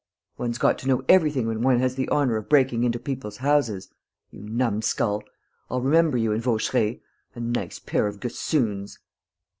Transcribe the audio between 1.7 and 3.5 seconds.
has the honour of breaking into people's